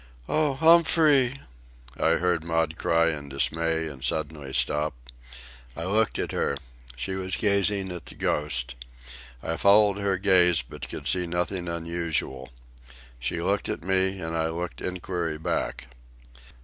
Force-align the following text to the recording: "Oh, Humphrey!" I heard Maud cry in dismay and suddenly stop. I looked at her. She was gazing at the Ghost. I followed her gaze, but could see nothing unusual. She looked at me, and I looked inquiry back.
"Oh, 0.27 0.55
Humphrey!" 0.55 1.35
I 1.95 2.13
heard 2.13 2.43
Maud 2.43 2.75
cry 2.75 3.11
in 3.11 3.29
dismay 3.29 3.85
and 3.87 4.03
suddenly 4.03 4.51
stop. 4.51 4.95
I 5.77 5.83
looked 5.83 6.17
at 6.17 6.31
her. 6.31 6.55
She 6.95 7.13
was 7.13 7.35
gazing 7.35 7.91
at 7.91 8.07
the 8.07 8.15
Ghost. 8.15 8.73
I 9.43 9.57
followed 9.57 9.99
her 9.99 10.17
gaze, 10.17 10.63
but 10.63 10.89
could 10.89 11.05
see 11.05 11.27
nothing 11.27 11.69
unusual. 11.69 12.49
She 13.19 13.43
looked 13.43 13.69
at 13.69 13.83
me, 13.83 14.19
and 14.19 14.35
I 14.35 14.49
looked 14.49 14.81
inquiry 14.81 15.37
back. 15.37 15.85